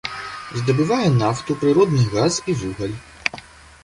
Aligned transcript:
Здабывае 0.59 1.09
нафту, 1.17 1.57
прыродны 1.63 2.05
газ 2.15 2.39
і 2.53 2.57
вугаль. 2.63 2.97